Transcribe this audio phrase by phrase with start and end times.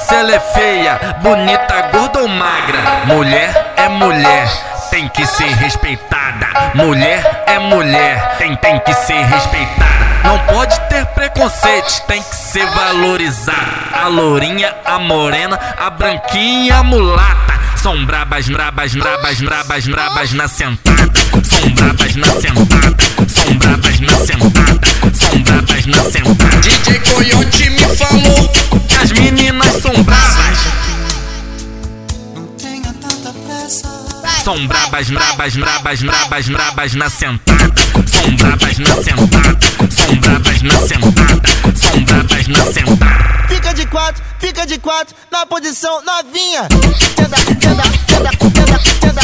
[0.00, 3.04] se ela é feia, bonita, gorda ou magra.
[3.06, 4.48] Mulher é mulher,
[4.90, 6.46] tem que ser respeitada.
[6.74, 10.00] Mulher é mulher, tem, tem que ser respeitada.
[10.24, 13.58] Não pode ter preconceito, tem que ser valorizada.
[13.92, 17.60] A lourinha, a morena, a branquinha, a mulata.
[17.76, 21.10] São brabas, brabas, brabas, brabas, brabas na sentada.
[21.42, 22.96] São brabas na sentada.
[23.28, 23.99] São brabas
[34.50, 37.72] São brabas, brabas, brabas, brabas, brabas na sentada.
[38.04, 39.58] São brabas na sentada.
[39.88, 41.42] São brabas na sentada.
[41.76, 43.46] São brabas na sentada.
[43.48, 46.66] Fica de quatro, fica de quatro, na posição novinha.
[47.14, 49.22] Tenta, tenta, tenta, tenta, tenta,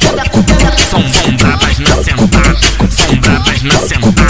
[0.00, 0.84] tenta, tenta.
[0.90, 2.56] São, são brabas na sentada.
[2.90, 4.27] São brabas na sentada.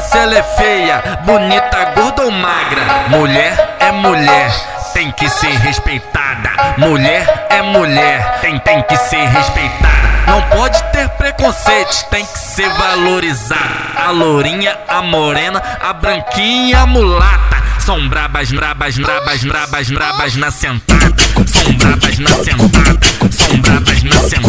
[0.00, 2.82] Se ela é feia, bonita, gorda ou magra.
[3.08, 4.52] Mulher é mulher,
[4.92, 6.50] tem que ser respeitada.
[6.78, 10.10] Mulher é mulher, tem, tem que ser respeitada.
[10.26, 13.60] Não pode ter preconceito, tem que ser valorizada.
[13.96, 17.60] A lourinha, a morena, a branquinha, a mulata.
[17.80, 21.14] São brabas, brabas, brabas, brabas, brabas na sentada.
[21.46, 22.98] São brabas na sentada.
[23.30, 24.39] São brabas na sentada.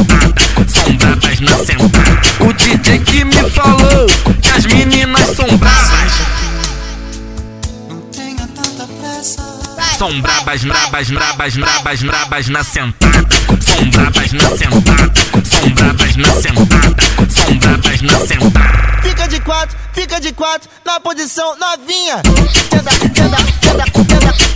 [5.36, 6.14] São brabas.
[7.88, 9.42] Não tenha tanta pressa.
[9.98, 13.28] São brabas, brabas, brabas, brabas, brabas na sentada.
[13.62, 15.12] São brabas na sentada.
[15.46, 16.96] São brabas na sentada.
[17.30, 19.02] São brabas na sentada.
[19.02, 22.22] Fica de quatro, fica de quatro, na posição novinha.
[22.70, 24.51] Tenta, tenta, tenta, tenta,